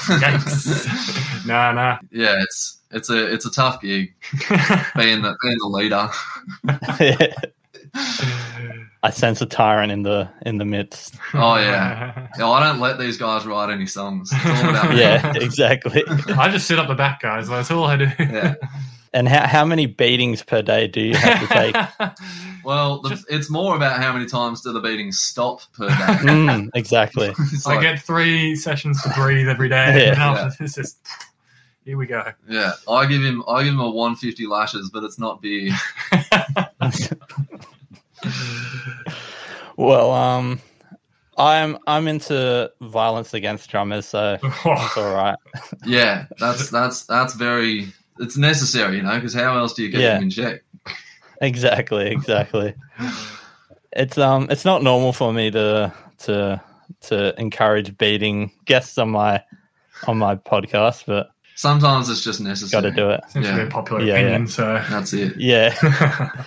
Yikes. 0.00 1.46
nah, 1.46 1.72
nah. 1.72 1.98
yeah 2.10 2.36
it's 2.40 2.80
it's 2.90 3.10
a 3.10 3.32
it's 3.32 3.44
a 3.44 3.50
tough 3.50 3.80
gig 3.80 4.14
being 4.96 5.22
the 5.22 5.36
being 5.42 5.58
the 5.58 5.68
leader 5.68 6.08
I 9.02 9.10
sense 9.10 9.40
a 9.40 9.46
tyrant 9.46 9.90
in 9.90 10.02
the 10.02 10.28
in 10.42 10.58
the 10.58 10.64
midst. 10.64 11.16
Oh 11.34 11.56
yeah. 11.56 12.28
No, 12.38 12.52
I 12.52 12.62
don't 12.62 12.80
let 12.80 12.98
these 12.98 13.16
guys 13.16 13.46
write 13.46 13.70
any 13.72 13.86
songs. 13.86 14.30
It's 14.32 14.62
all 14.62 14.70
about. 14.70 14.96
Yeah, 14.96 15.32
exactly. 15.36 16.04
I 16.06 16.50
just 16.50 16.66
sit 16.66 16.78
up 16.78 16.88
the 16.88 16.94
back, 16.94 17.20
guys. 17.20 17.48
That's 17.48 17.70
all 17.70 17.84
I 17.84 17.96
do. 17.96 18.08
Yeah. 18.18 18.54
And 19.12 19.28
how, 19.28 19.46
how 19.46 19.64
many 19.64 19.86
beatings 19.86 20.42
per 20.42 20.62
day 20.62 20.86
do 20.86 21.00
you 21.00 21.16
have 21.16 21.48
to 21.48 21.54
take? 21.54 21.76
Well, 22.62 23.00
the, 23.00 23.22
it's 23.30 23.48
more 23.48 23.74
about 23.74 24.02
how 24.02 24.12
many 24.12 24.26
times 24.26 24.60
do 24.60 24.72
the 24.72 24.80
beatings 24.80 25.18
stop 25.18 25.62
per 25.72 25.88
day. 25.88 25.94
Mm, 25.96 26.68
exactly. 26.74 27.28
It's 27.38 27.66
I 27.66 27.80
get 27.80 28.02
three 28.02 28.54
sessions 28.54 29.02
to 29.02 29.08
breathe 29.14 29.48
every 29.48 29.70
day. 29.70 30.06
Yeah. 30.06 30.12
and 30.12 30.20
after 30.20 30.64
it's 30.64 30.74
just 30.74 30.98
here 31.86 31.96
we 31.96 32.06
go. 32.06 32.32
yeah, 32.48 32.72
I 32.86 33.06
give 33.06 33.22
him 33.22 33.42
I 33.48 33.64
give 33.64 33.72
him 33.72 33.80
a 33.80 33.90
150 33.90 34.46
lashes, 34.46 34.90
but 34.92 35.02
it's 35.04 35.18
not 35.18 35.40
beer. 35.40 35.72
well, 39.76 40.10
um, 40.12 40.60
I'm 41.38 41.78
I'm 41.86 42.06
into 42.06 42.70
violence 42.82 43.32
against 43.32 43.70
drummers, 43.70 44.04
so 44.04 44.36
it's 44.42 44.96
all 44.98 45.14
right. 45.14 45.38
Yeah, 45.86 46.26
that's 46.38 46.68
that's 46.68 47.06
that's 47.06 47.32
very 47.34 47.92
it's 48.20 48.36
necessary, 48.36 48.96
you 48.96 49.02
know, 49.02 49.14
because 49.16 49.34
how 49.34 49.56
else 49.58 49.74
do 49.74 49.82
you 49.82 49.90
get 49.90 50.00
Yeah. 50.00 50.14
them 50.14 50.24
in 50.24 50.30
check? 50.30 50.62
Exactly, 51.42 52.08
exactly. 52.10 52.74
It's 53.92 54.18
um, 54.18 54.46
it's 54.50 54.66
not 54.66 54.82
normal 54.82 55.14
for 55.14 55.32
me 55.32 55.50
to 55.50 55.90
to 56.24 56.60
to 57.02 57.40
encourage 57.40 57.96
beating 57.96 58.52
guests 58.66 58.98
on 58.98 59.08
my 59.10 59.42
on 60.06 60.18
my 60.18 60.36
podcast, 60.36 61.04
but 61.06 61.30
Sometimes 61.56 62.10
it's 62.10 62.22
just 62.22 62.40
necessary. 62.42 62.82
got 62.82 62.88
to 62.90 62.94
do 62.94 63.08
it. 63.10 63.20
Seems 63.30 63.46
to 63.46 63.54
be 63.54 63.62
a 63.62 63.66
popular 63.68 64.02
Yeah, 64.02 64.14
opinion. 64.16 64.48
So 64.48 64.84
That's 64.90 65.12
it. 65.14 65.36
Yeah. 65.38 65.74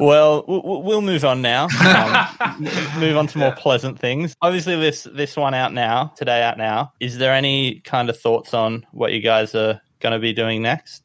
Well, 0.00 0.42
w- 0.42 0.60
w- 0.62 0.80
we'll 0.80 1.00
move 1.00 1.24
on 1.24 1.40
now. 1.40 1.68
Um, 1.80 2.64
move 3.00 3.16
on 3.16 3.26
to 3.28 3.38
more 3.38 3.48
Yeah. 3.48 3.54
pleasant 3.54 3.98
things. 3.98 4.34
Obviously, 4.42 4.76
this 4.76 5.04
this 5.10 5.36
one 5.36 5.54
out 5.54 5.72
now, 5.72 6.12
today 6.16 6.42
out 6.42 6.58
now. 6.58 6.92
Is 7.00 7.16
there 7.18 7.32
any 7.32 7.80
kind 7.84 8.10
of 8.10 8.18
thoughts 8.20 8.52
on 8.52 8.84
what 8.92 9.12
you 9.12 9.20
guys 9.20 9.54
are 9.54 9.80
going 10.00 10.12
to 10.12 10.18
be 10.18 10.32
doing 10.34 10.60
next? 10.60 11.02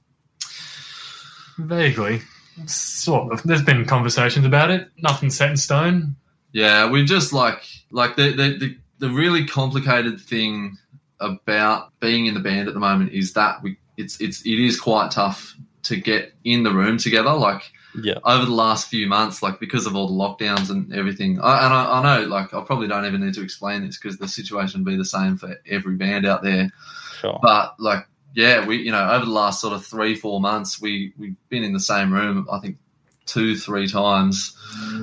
Vaguely, 1.57 2.21
sort 2.65 3.31
of. 3.33 3.43
There's 3.43 3.61
been 3.63 3.85
conversations 3.85 4.45
about 4.45 4.71
it. 4.71 4.89
Nothing 4.97 5.29
set 5.29 5.49
in 5.51 5.57
stone. 5.57 6.15
Yeah, 6.53 6.89
we 6.89 7.05
just 7.05 7.33
like 7.33 7.63
like 7.91 8.15
the, 8.15 8.31
the 8.31 8.57
the 8.57 8.77
the 8.99 9.09
really 9.09 9.45
complicated 9.45 10.19
thing 10.19 10.77
about 11.19 11.91
being 11.99 12.25
in 12.25 12.33
the 12.33 12.39
band 12.39 12.67
at 12.67 12.73
the 12.73 12.79
moment 12.79 13.11
is 13.13 13.33
that 13.33 13.61
we 13.63 13.77
it's 13.97 14.19
it's 14.19 14.45
it 14.45 14.59
is 14.59 14.79
quite 14.79 15.11
tough 15.11 15.55
to 15.83 15.95
get 15.95 16.33
in 16.43 16.63
the 16.63 16.71
room 16.71 16.97
together. 16.97 17.31
Like 17.33 17.63
Yeah. 17.95 18.15
over 18.23 18.45
the 18.45 18.51
last 18.51 18.87
few 18.89 19.07
months, 19.07 19.41
like 19.41 19.59
because 19.59 19.85
of 19.85 19.95
all 19.95 20.07
the 20.07 20.13
lockdowns 20.13 20.69
and 20.69 20.93
everything. 20.93 21.39
I, 21.41 21.65
and 21.65 21.73
I, 21.73 21.99
I 21.99 22.03
know, 22.21 22.27
like 22.27 22.53
I 22.53 22.61
probably 22.63 22.87
don't 22.87 23.05
even 23.05 23.21
need 23.25 23.33
to 23.35 23.43
explain 23.43 23.85
this 23.85 23.97
because 23.97 24.17
the 24.17 24.27
situation 24.27 24.81
would 24.81 24.91
be 24.91 24.97
the 24.97 25.05
same 25.05 25.37
for 25.37 25.55
every 25.69 25.95
band 25.95 26.25
out 26.25 26.43
there. 26.43 26.71
Sure. 27.19 27.39
But 27.41 27.75
like, 27.79 28.05
yeah, 28.33 28.65
we 28.65 28.77
you 28.77 28.91
know 28.91 29.09
over 29.11 29.25
the 29.25 29.31
last 29.31 29.61
sort 29.61 29.73
of 29.73 29.85
three 29.85 30.15
four 30.15 30.39
months, 30.41 30.81
we 30.81 31.13
we've 31.17 31.35
been 31.49 31.63
in 31.63 31.73
the 31.73 31.79
same 31.79 32.13
room. 32.13 32.47
I 32.51 32.59
think 32.59 32.77
two 33.25 33.55
three 33.55 33.87
times. 33.87 34.57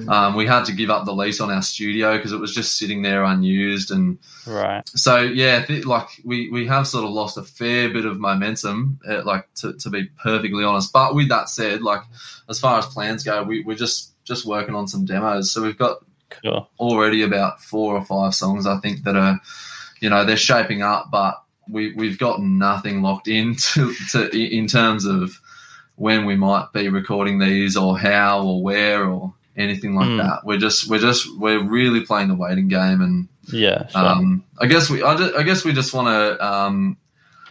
Um, 0.08 0.34
we 0.34 0.46
had 0.46 0.64
to 0.66 0.72
give 0.72 0.90
up 0.90 1.04
the 1.04 1.12
lease 1.14 1.40
on 1.40 1.50
our 1.50 1.62
studio 1.62 2.16
because 2.16 2.32
it 2.32 2.40
was 2.40 2.54
just 2.54 2.76
sitting 2.78 3.02
there 3.02 3.22
unused 3.22 3.90
and 3.90 4.18
Right. 4.46 4.82
so 4.88 5.18
yeah, 5.18 5.64
th- 5.64 5.84
like 5.84 6.08
we, 6.24 6.48
we 6.50 6.66
have 6.66 6.86
sort 6.86 7.04
of 7.04 7.10
lost 7.10 7.36
a 7.36 7.42
fair 7.42 7.90
bit 7.90 8.06
of 8.06 8.18
momentum, 8.18 8.98
uh, 9.08 9.22
like 9.24 9.52
to, 9.56 9.74
to 9.74 9.90
be 9.90 10.06
perfectly 10.22 10.64
honest. 10.64 10.92
But 10.92 11.14
with 11.14 11.28
that 11.28 11.48
said, 11.50 11.82
like 11.82 12.00
as 12.48 12.58
far 12.58 12.78
as 12.78 12.86
plans 12.86 13.24
go, 13.24 13.42
we, 13.42 13.62
we're 13.62 13.76
just 13.76 14.12
just 14.24 14.44
working 14.46 14.74
on 14.74 14.88
some 14.88 15.04
demos. 15.04 15.52
So 15.52 15.62
we've 15.62 15.78
got 15.78 15.98
Cool. 16.42 16.68
already 16.78 17.22
about 17.22 17.62
four 17.62 17.94
or 17.94 18.04
five 18.04 18.34
songs 18.34 18.66
I 18.66 18.78
think 18.80 19.04
that 19.04 19.16
are, 19.16 19.40
you 20.00 20.10
know, 20.10 20.24
they're 20.24 20.36
shaping 20.36 20.82
up, 20.82 21.10
but 21.10 21.42
we 21.70 21.92
we've 21.94 22.18
got 22.18 22.40
nothing 22.42 23.02
locked 23.02 23.28
in 23.28 23.54
to, 23.74 23.94
to 24.12 24.30
in 24.36 24.66
terms 24.66 25.04
of 25.04 25.40
when 25.96 26.24
we 26.26 26.36
might 26.36 26.72
be 26.72 26.88
recording 26.88 27.38
these 27.38 27.76
or 27.76 27.98
how 27.98 28.42
or 28.44 28.62
where 28.62 29.04
or 29.04 29.34
anything 29.56 29.94
like 29.96 30.08
Mm. 30.08 30.18
that. 30.18 30.44
We're 30.44 30.58
just 30.58 30.88
we're 30.88 31.00
just 31.00 31.26
we're 31.38 31.62
really 31.62 32.00
playing 32.02 32.28
the 32.28 32.36
waiting 32.36 32.68
game 32.68 33.00
and 33.00 33.28
Yeah. 33.52 33.88
Sure. 33.88 34.00
um, 34.06 34.44
I 34.60 34.66
guess 34.66 34.88
we, 34.88 35.02
I, 35.02 35.16
ju- 35.16 35.34
I 35.36 35.42
guess 35.42 35.64
we 35.64 35.72
just 35.72 35.92
want 35.92 36.06
to 36.08 36.46
um, 36.46 36.96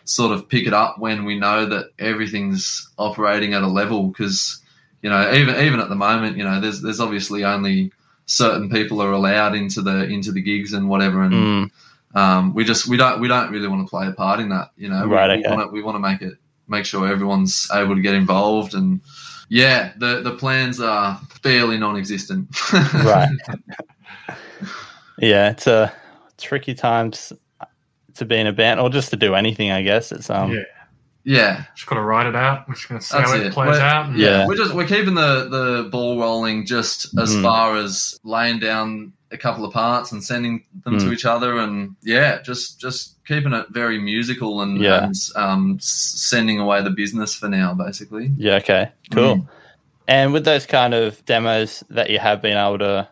sort 0.05 0.31
of 0.31 0.47
pick 0.47 0.65
it 0.67 0.73
up 0.73 0.99
when 0.99 1.25
we 1.25 1.37
know 1.37 1.65
that 1.65 1.91
everything's 1.99 2.87
operating 2.97 3.53
at 3.53 3.63
a 3.63 3.67
level. 3.67 4.07
Because 4.07 4.61
you 5.01 5.09
know, 5.09 5.33
even 5.33 5.55
even 5.65 5.79
at 5.81 5.89
the 5.89 5.95
moment, 5.95 6.37
you 6.37 6.45
know, 6.45 6.61
there's 6.61 6.81
there's 6.81 7.01
obviously 7.01 7.43
only 7.43 7.91
certain 8.25 8.69
people 8.69 9.01
are 9.01 9.11
allowed 9.11 9.53
into 9.55 9.81
the 9.81 10.05
into 10.05 10.31
the 10.31 10.41
gigs 10.41 10.71
and 10.73 10.87
whatever, 10.87 11.21
and 11.23 11.33
Mm, 11.33 11.71
um, 12.15 12.53
we 12.53 12.63
just 12.63 12.87
we 12.87 12.97
don't 12.97 13.19
we 13.19 13.27
don't 13.27 13.51
really 13.51 13.67
want 13.67 13.85
to 13.85 13.89
play 13.89 14.07
a 14.07 14.11
part 14.11 14.39
in 14.39 14.49
that. 14.49 14.71
You 14.77 14.89
know, 14.89 15.05
Right, 15.05 15.37
we, 15.37 15.45
okay. 15.45 15.55
want 15.55 15.69
to 15.69 15.73
we 15.73 15.81
want 15.81 15.95
to 15.95 15.99
make 15.99 16.21
it 16.21 16.37
make 16.67 16.85
sure 16.85 17.07
everyone's 17.07 17.67
able 17.73 17.95
to 17.95 18.01
get 18.01 18.13
involved 18.13 18.73
and. 18.73 19.01
Yeah, 19.49 19.93
the 19.95 20.21
the 20.21 20.35
plans 20.35 20.81
are 20.81 21.17
fairly 21.41 21.77
non-existent. 21.77 22.49
right. 22.93 23.29
yeah, 25.19 25.51
it's 25.51 25.67
a 25.67 25.93
tricky 26.37 26.73
times 26.73 27.31
to 28.15 28.25
be 28.25 28.35
in 28.35 28.47
a 28.47 28.51
band 28.51 28.81
or 28.81 28.89
just 28.89 29.09
to 29.11 29.15
do 29.15 29.35
anything. 29.35 29.71
I 29.71 29.83
guess 29.83 30.11
it's 30.11 30.29
um. 30.29 30.51
yeah, 30.51 30.63
yeah, 31.29 31.65
just 31.75 31.87
got 31.87 31.95
to 31.95 32.01
write 32.01 32.25
it 32.25 32.35
out. 32.37 32.67
We're 32.69 32.75
just 32.75 32.87
going 32.87 33.01
to 33.01 33.05
see 33.05 33.17
That's 33.17 33.29
how 33.31 33.35
it, 33.37 33.47
it. 33.47 33.53
plays 33.53 33.71
We're- 33.71 33.81
out. 33.81 34.05
and- 34.07 34.17
Yeah. 34.17 34.47
we're 34.47 34.55
just 34.55 34.73
we're 34.73 34.87
keeping 34.87 35.13
the 35.13 35.49
the 35.49 35.89
ball 35.91 36.17
rolling 36.19 36.65
just 36.65 37.17
as 37.19 37.35
Mm. 37.35 37.41
far 37.43 37.75
as 37.75 38.17
laying 38.23 38.59
down 38.59 39.11
a 39.29 39.37
couple 39.37 39.65
of 39.65 39.73
parts 39.73 40.13
and 40.13 40.23
sending 40.23 40.63
them 40.85 40.97
to 40.99 41.05
Mm. 41.07 41.13
each 41.13 41.25
other 41.25 41.57
and 41.57 41.97
yeah 42.01 42.41
just 42.43 42.79
just 42.79 43.17
keeping 43.27 43.51
it 43.51 43.65
very 43.71 43.99
musical 43.99 44.61
and, 44.61 44.79
Yeah. 44.81 45.03
and 45.03 45.15
um, 45.35 45.77
sending 45.81 46.61
away 46.61 46.81
the 46.81 46.91
business 46.91 47.35
for 47.35 47.49
now 47.49 47.73
basically 47.73 48.31
Yeah. 48.37 48.55
Okay. 48.55 48.89
Cool. 49.11 49.35
Mm. 49.35 49.47
And 50.07 50.31
with 50.31 50.45
those 50.45 50.65
kind 50.65 50.93
of 50.93 51.25
demos 51.25 51.83
that 51.89 52.09
you 52.09 52.19
have 52.19 52.41
been 52.41 52.55
able 52.57 52.79
to 52.79 53.09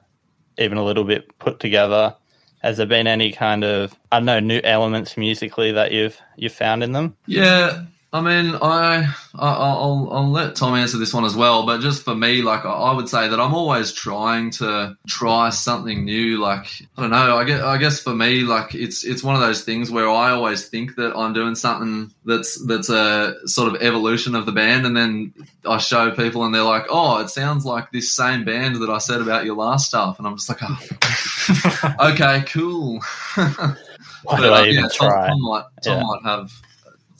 even 0.57 0.77
a 0.77 0.85
little 0.85 1.03
bit 1.03 1.37
put 1.37 1.59
together, 1.59 2.15
has 2.63 2.77
there 2.77 2.85
been 2.85 3.07
any 3.07 3.33
kind 3.33 3.65
of 3.65 3.93
I 4.09 4.19
don't 4.19 4.25
know 4.25 4.39
new 4.39 4.61
elements 4.63 5.17
musically 5.17 5.73
that 5.73 5.91
you've 5.91 6.17
you've 6.37 6.53
found 6.53 6.81
in 6.81 6.93
them? 6.93 7.17
yeah 7.27 7.81
I 8.15 8.21
mean, 8.21 8.55
I, 8.61 9.13
I 9.37 9.49
I'll 9.55 10.07
I'll 10.09 10.31
let 10.31 10.55
Tom 10.55 10.73
answer 10.75 10.97
this 10.97 11.13
one 11.13 11.25
as 11.25 11.35
well, 11.35 11.65
but 11.65 11.81
just 11.81 12.03
for 12.03 12.15
me, 12.15 12.41
like 12.41 12.63
I, 12.63 12.93
would 12.93 13.09
say 13.09 13.27
that 13.27 13.41
I'm 13.41 13.53
always 13.53 13.91
trying 13.91 14.51
to 14.51 14.95
try 15.05 15.49
something 15.49 16.05
new. 16.05 16.37
Like 16.39 16.65
I 16.97 17.01
don't 17.01 17.09
know, 17.09 17.35
I 17.35 17.43
guess 17.43 17.61
I 17.61 17.77
guess 17.77 17.99
for 17.99 18.15
me, 18.15 18.41
like 18.43 18.73
it's 18.73 19.03
it's 19.03 19.21
one 19.21 19.35
of 19.35 19.41
those 19.41 19.63
things 19.65 19.91
where 19.91 20.09
I 20.09 20.31
always 20.31 20.69
think 20.69 20.95
that 20.95 21.13
I'm 21.13 21.33
doing 21.33 21.55
something 21.55 22.09
that's 22.23 22.55
that's 22.65 22.87
a 22.87 23.35
sort 23.49 23.75
of 23.75 23.81
evolution 23.81 24.33
of 24.33 24.45
the 24.45 24.53
band, 24.53 24.85
and 24.85 24.95
then 24.95 25.33
I 25.67 25.77
show 25.79 26.09
people 26.11 26.45
and 26.45 26.55
they're 26.55 26.63
like, 26.63 26.85
oh, 26.89 27.17
it 27.17 27.27
sounds 27.29 27.65
like 27.65 27.91
this 27.91 28.13
same 28.13 28.45
band 28.45 28.77
that 28.77 28.89
I 28.89 28.99
said 28.99 29.19
about 29.19 29.43
your 29.43 29.57
last 29.57 29.87
stuff, 29.87 30.19
and 30.19 30.25
I'm 30.27 30.37
just 30.37 30.47
like, 30.47 30.59
oh, 30.61 31.95
okay, 32.13 32.43
cool. 32.47 33.01
Why 33.35 34.37
But, 34.37 34.41
do 34.41 34.53
I 34.53 34.61
uh, 34.61 34.65
even 34.67 34.83
yeah, 34.83 34.89
Tom. 34.97 35.11
Tom 35.11 35.41
might 35.41 35.65
Tom 35.83 35.97
Yeah. 35.97 36.03
might 36.03 36.21
have 36.23 36.51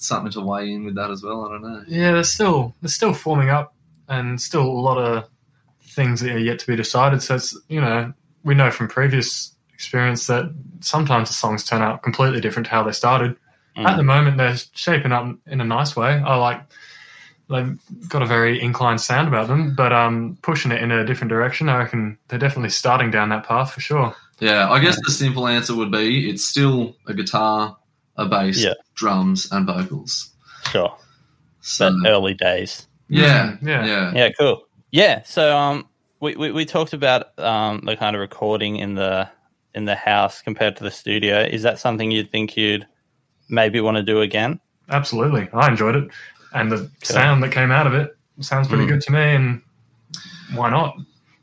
something 0.08 0.32
to 0.32 0.42
weigh 0.42 0.72
in 0.72 0.86
with 0.86 0.96
that 0.96 1.12
as 1.12 1.24
well. 1.24 1.46
I 1.46 1.50
don't 1.50 1.62
know. 1.62 1.84
Yeah, 1.88 2.14
they're 2.14 2.24
still 2.24 2.76
they're 2.82 2.90
still 2.90 3.14
forming 3.14 3.50
up, 3.50 3.74
and 4.08 4.40
still 4.40 4.64
a 4.64 4.82
lot 4.82 4.98
of 4.98 5.30
things 5.82 6.22
that 6.22 6.32
are 6.32 6.40
yet 6.40 6.60
to 6.60 6.68
be 6.68 6.76
decided. 6.76 7.22
So 7.22 7.36
it's 7.36 7.58
you 7.68 7.82
know 7.82 8.14
we 8.44 8.56
know 8.56 8.72
from 8.72 8.88
previous 8.88 9.56
experience 9.74 10.28
that 10.28 10.54
sometimes 10.80 11.30
the 11.30 11.36
songs 11.36 11.64
turn 11.64 11.82
out 11.82 12.04
completely 12.04 12.42
different 12.42 12.68
to 12.68 12.72
how 12.72 12.84
they 12.84 12.92
started. 12.92 13.36
Mm. 13.78 13.86
At 13.86 13.98
the 13.98 14.04
moment, 14.04 14.38
they're 14.38 14.56
shaping 14.74 15.12
up 15.12 15.36
in 15.48 15.60
a 15.60 15.66
nice 15.66 15.96
way. 15.96 16.12
I 16.12 16.36
like 16.38 16.62
they've 17.50 17.78
got 18.08 18.22
a 18.22 18.26
very 18.26 18.62
inclined 18.62 19.02
sound 19.02 19.28
about 19.28 19.48
them, 19.48 19.76
but 19.76 19.94
um, 19.94 20.38
pushing 20.42 20.72
it 20.72 20.82
in 20.82 20.92
a 20.92 21.06
different 21.06 21.30
direction. 21.30 21.70
I 21.70 21.78
reckon 21.78 22.18
they're 22.28 22.40
definitely 22.40 22.70
starting 22.70 23.12
down 23.12 23.30
that 23.30 23.46
path 23.46 23.72
for 23.72 23.82
sure. 23.82 24.16
Yeah, 24.40 24.70
I 24.70 24.80
guess 24.80 24.98
the 25.06 25.12
simple 25.12 25.48
answer 25.48 25.76
would 25.76 25.92
be 25.92 26.30
it's 26.30 26.44
still 26.44 26.96
a 27.08 27.14
guitar, 27.14 27.78
a 28.18 28.26
bass, 28.26 28.64
Yeah. 28.64 28.74
drums, 28.96 29.52
and 29.52 29.66
vocals. 29.66 30.30
Sure, 30.72 30.96
So 31.62 31.92
but 32.02 32.10
early 32.10 32.34
days. 32.34 32.88
yeah, 33.10 33.52
Mm, 33.62 33.68
yeah. 33.68 33.86
yeah, 33.86 34.12
Yeah, 34.16 34.30
cool. 34.40 34.64
Yeah, 34.92 35.24
so 35.24 35.56
um, 35.56 35.88
we, 36.20 36.36
we, 36.36 36.52
we 36.52 36.66
talked 36.66 36.94
about 36.94 37.38
um 37.40 37.82
the 37.86 37.96
kind 37.98 38.16
of 38.16 38.20
recording 38.20 38.78
in 38.78 38.96
the 38.96 39.30
in 39.74 39.86
the 39.86 39.96
house 39.96 40.42
compared 40.42 40.78
to 40.78 40.84
the 40.84 40.92
studio. 40.92 41.42
Is 41.42 41.64
that 41.64 41.80
something 41.80 42.10
you'd 42.12 42.32
think 42.32 42.56
you'd 42.56 42.88
maybe 43.50 43.82
want 43.82 43.98
to 43.98 44.04
do 44.04 44.22
again? 44.22 44.60
Absolutely, 44.90 45.50
I 45.54 45.68
enjoyed 45.68 45.96
it, 45.96 46.10
and 46.54 46.72
the 46.72 46.90
sound 47.04 47.44
that 47.44 47.52
came 47.52 47.72
out 47.72 47.88
of 47.88 47.94
it 47.94 48.16
sounds 48.40 48.68
pretty 48.68 48.86
Mm. 48.86 48.90
good 48.90 49.02
to 49.02 49.12
me. 49.12 49.36
And 49.36 49.62
why 50.54 50.70
not? 50.70 50.96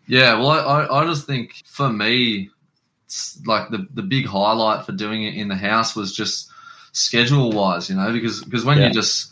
Yeah, 0.09 0.39
well, 0.39 0.51
I, 0.51 0.85
I, 0.85 1.03
I 1.03 1.07
just 1.07 1.27
think 1.27 1.55
for 1.67 1.89
me, 1.91 2.51
it's 3.07 3.41
like 3.47 3.71
the, 3.71 3.87
the 3.95 4.03
big 4.03 4.27
highlight 4.27 4.85
for 4.85 4.93
doing 4.93 5.25
it 5.25 5.35
in 5.35 5.49
the 5.49 5.55
house 5.57 5.95
was 5.97 6.15
just 6.15 6.51
schedule 6.93 7.53
wise, 7.53 7.89
you 7.91 7.97
know, 7.97 8.13
because 8.13 8.43
because 8.45 8.65
when 8.65 8.79
Yeah. 8.79 8.89
you 8.89 8.93
just 8.95 9.31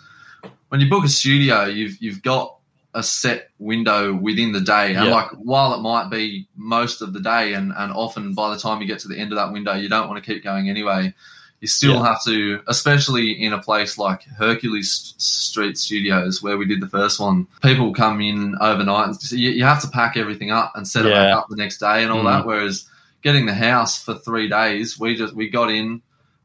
when 0.69 0.81
you 0.81 0.89
book 0.89 1.05
a 1.05 1.09
studio, 1.09 1.65
you've 1.67 1.97
you've 2.01 2.23
got 2.23 2.57
a 2.95 3.03
set 3.03 3.51
window 3.59 4.13
within 4.13 4.51
the 4.53 4.61
day, 4.61 4.95
and 4.95 5.07
Yeah. 5.07 5.15
like 5.15 5.31
while 5.33 5.75
it 5.75 5.81
might 5.81 6.11
be 6.11 6.49
most 6.57 7.03
of 7.03 7.13
the 7.13 7.21
day, 7.21 7.55
and 7.55 7.73
and 7.77 7.93
often 7.93 8.35
by 8.35 8.51
the 8.55 8.61
time 8.61 8.81
you 8.81 8.87
get 8.87 8.99
to 9.01 9.09
the 9.09 9.19
end 9.19 9.33
of 9.33 9.37
that 9.37 9.53
window, 9.53 9.75
you 9.75 9.89
don't 9.89 10.09
want 10.09 10.23
to 10.23 10.33
keep 10.35 10.43
going 10.43 10.69
anyway. 10.69 11.15
You 11.61 11.69
still 11.69 11.97
Yeah. 11.97 12.07
have 12.07 12.25
to, 12.25 12.61
especially 12.69 13.33
in 13.33 13.53
a 13.53 13.59
place 13.61 13.99
like 13.99 14.23
Hercules 14.25 15.13
Street 15.19 15.77
Studios, 15.77 16.43
where 16.43 16.57
we 16.57 16.65
did 16.65 16.81
the 16.81 16.89
first 16.89 17.21
one. 17.21 17.47
People 17.63 17.93
come 17.93 18.23
in 18.23 18.57
overnight, 18.63 19.09
and 19.09 19.21
so 19.21 19.37
you, 19.37 19.51
you 19.51 19.65
have 19.65 19.83
to 19.83 19.89
pack 19.89 20.17
everything 20.17 20.51
up 20.51 20.73
and 20.75 20.89
set 20.89 21.05
it 21.05 21.13
back 21.13 21.35
up 21.37 21.47
the 21.51 21.57
next 21.57 21.77
day 21.79 22.03
and 22.03 22.11
all 22.11 22.23
Mm. 22.23 22.31
that. 22.39 22.47
Whereas 22.47 22.87
getting 23.23 23.45
the 23.45 23.55
house 23.55 24.03
for 24.03 24.15
three 24.15 24.49
days, 24.49 24.99
we 24.99 25.15
just 25.15 25.35
we 25.35 25.51
got 25.51 25.71
in, 25.71 26.01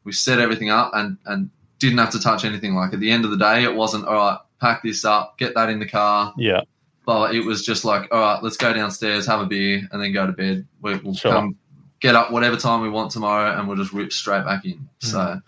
we 0.05 0.13
set 0.13 0.39
everything 0.39 0.69
up, 0.69 0.91
and 0.93 1.17
and 1.25 1.49
didn't 1.79 1.97
have 1.97 2.11
to 2.11 2.19
touch 2.19 2.45
anything. 2.45 2.73
Like 2.75 2.93
at 2.93 2.99
the 3.01 3.11
end 3.11 3.25
of 3.25 3.31
the 3.31 3.37
day, 3.37 3.63
it 3.63 3.75
wasn't 3.75 4.05
all 4.05 4.13
right. 4.15 4.39
Pack 4.61 4.81
this 4.83 5.03
up, 5.03 5.37
get 5.37 5.53
that 5.55 5.69
in 5.69 5.79
the 5.79 5.85
car. 5.87 6.33
Yeah. 6.37 6.61
But 7.05 7.35
it 7.35 7.41
was 7.45 7.63
just 7.63 7.83
like, 7.85 8.07
all 8.11 8.19
right, 8.19 8.41
let's 8.41 8.57
go 8.57 8.73
downstairs, 8.73 9.27
have 9.27 9.41
a 9.41 9.45
beer, 9.45 9.87
and 9.91 10.01
then 10.01 10.11
go 10.13 10.25
to 10.25 10.31
bed. 10.31 10.65
We, 10.81 10.95
we'll 10.97 11.13
Sure. 11.13 11.33
come 11.33 11.55
get 11.99 12.15
up 12.15 12.31
whatever 12.31 12.55
time 12.55 12.81
we 12.81 12.89
want 12.89 13.11
tomorrow, 13.11 13.57
and 13.59 13.67
we'll 13.67 13.77
just 13.77 13.91
rip 13.93 14.11
straight 14.13 14.45
back 14.45 14.65
in. 14.65 14.73
Mm. 14.77 14.87
So 14.99 15.41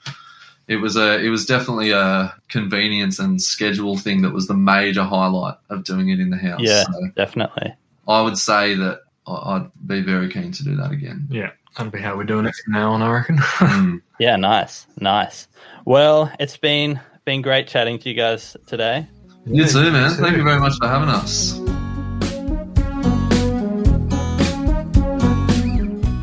it 0.67 0.75
was 0.75 0.97
a 0.97 1.17
it 1.23 1.29
was 1.29 1.45
definitely 1.45 1.91
a 1.91 2.35
convenience 2.49 3.17
and 3.19 3.41
schedule 3.41 3.97
thing 3.97 4.21
that 4.23 4.31
was 4.33 4.47
the 4.47 4.53
major 4.53 5.03
highlight 5.03 5.55
of 5.69 5.83
doing 5.85 6.09
it 6.09 6.19
in 6.19 6.29
the 6.29 6.37
house. 6.37 6.59
Yeah. 6.61 6.83
So 6.83 7.09
Definitely. 7.15 7.73
I 8.07 8.21
would 8.21 8.37
say 8.37 8.75
that 8.75 8.99
I- 9.25 9.55
I'd 9.55 9.71
be 9.87 10.01
very 10.01 10.29
keen 10.29 10.51
to 10.51 10.63
do 10.63 10.75
that 10.75 10.91
again. 10.91 11.27
Yeah, 11.31 11.51
that'll 11.75 11.91
be 11.91 11.99
how 12.01 12.15
we're 12.17 12.23
doing 12.25 12.45
it 12.45 12.53
from 12.63 12.73
now 12.73 12.91
on, 12.91 13.01
I 13.01 13.11
reckon. 13.11 13.37
Mm. 13.37 14.01
Yeah, 14.19 14.35
nice. 14.35 14.87
Nice. 14.99 15.47
Well, 15.85 16.31
it's 16.39 16.57
been 16.57 16.99
been 17.25 17.41
great 17.41 17.67
chatting 17.67 17.99
to 17.99 18.09
you 18.09 18.15
guys 18.15 18.57
today. 18.65 19.07
You 19.45 19.65
too, 19.65 19.91
man. 19.91 20.11
Thank 20.11 20.37
you 20.37 20.43
very 20.43 20.59
much 20.59 20.73
for 20.79 20.87
having 20.87 21.09
us. 21.09 21.59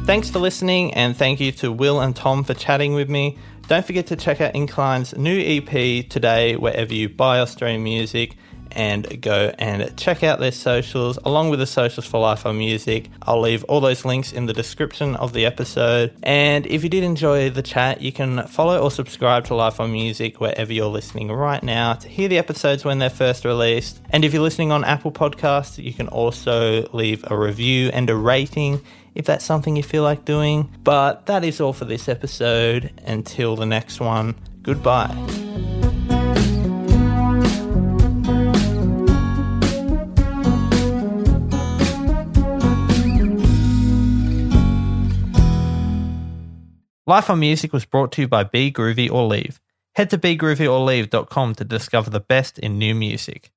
Thanks 0.06 0.28
for 0.28 0.38
listening, 0.38 0.92
and 0.94 1.16
thank 1.16 1.40
you 1.40 1.52
to 1.52 1.72
Will 1.72 2.00
and 2.00 2.14
Tom 2.14 2.44
for 2.44 2.52
chatting 2.52 2.94
with 2.94 3.08
me. 3.08 3.38
Don't 3.68 3.86
forget 3.86 4.06
to 4.08 4.16
check 4.16 4.40
out 4.40 4.52
Inklines' 4.52 5.16
new 5.16 5.38
EP 5.38 6.06
today, 6.08 6.56
wherever 6.56 6.92
you 6.92 7.08
buy 7.08 7.40
or 7.40 7.46
stream 7.46 7.84
music, 7.84 8.36
and 8.74 9.20
go 9.22 9.54
and 9.58 9.96
check 9.96 10.22
out 10.22 10.40
their 10.40 10.52
socials, 10.52 11.18
along 11.24 11.50
with 11.50 11.60
the 11.60 11.66
socials 11.66 12.06
for 12.06 12.20
Life 12.20 12.44
on 12.44 12.58
Music. 12.58 13.08
I'll 13.22 13.40
leave 13.40 13.64
all 13.64 13.80
those 13.80 14.04
links 14.04 14.32
in 14.32 14.46
the 14.46 14.52
description 14.52 15.16
of 15.16 15.32
the 15.32 15.46
episode. 15.46 16.14
And 16.22 16.66
if 16.66 16.82
you 16.82 16.90
did 16.90 17.04
enjoy 17.04 17.50
the 17.50 17.62
chat, 17.62 18.00
you 18.00 18.12
can 18.12 18.46
follow 18.48 18.80
or 18.80 18.90
subscribe 18.90 19.44
to 19.46 19.54
Life 19.54 19.80
on 19.80 19.92
Music 19.92 20.40
wherever 20.40 20.72
you're 20.72 20.86
listening 20.86 21.30
right 21.30 21.62
now 21.62 21.94
to 21.94 22.08
hear 22.08 22.28
the 22.28 22.38
episodes 22.38 22.84
when 22.84 22.98
they're 22.98 23.10
first 23.10 23.44
released. 23.44 24.00
And 24.10 24.24
if 24.24 24.32
you're 24.32 24.42
listening 24.42 24.72
on 24.72 24.84
Apple 24.84 25.12
Podcasts, 25.12 25.82
you 25.82 25.92
can 25.92 26.08
also 26.08 26.88
leave 26.92 27.24
a 27.30 27.36
review 27.36 27.90
and 27.92 28.08
a 28.10 28.16
rating 28.16 28.80
if 29.14 29.26
that's 29.26 29.44
something 29.44 29.76
you 29.76 29.82
feel 29.82 30.02
like 30.02 30.24
doing. 30.24 30.70
But 30.82 31.26
that 31.26 31.44
is 31.44 31.60
all 31.60 31.72
for 31.72 31.84
this 31.84 32.08
episode. 32.08 32.92
Until 33.06 33.56
the 33.56 33.66
next 33.66 34.00
one, 34.00 34.34
goodbye. 34.62 35.43
Life 47.06 47.28
on 47.28 47.38
Music 47.38 47.74
was 47.74 47.84
brought 47.84 48.12
to 48.12 48.22
you 48.22 48.28
by 48.28 48.44
Be 48.44 48.72
Groovy 48.72 49.12
or 49.12 49.26
Leave. 49.26 49.60
Head 49.94 50.08
to 50.08 50.16
begroovyorleave.com 50.16 51.54
to 51.56 51.64
discover 51.64 52.08
the 52.08 52.18
best 52.18 52.58
in 52.58 52.78
new 52.78 52.94
music. 52.94 53.52